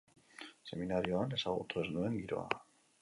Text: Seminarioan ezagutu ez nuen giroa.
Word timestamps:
Seminarioan 0.69 1.35
ezagutu 1.39 1.85
ez 1.85 1.87
nuen 1.99 2.19
giroa. 2.23 2.63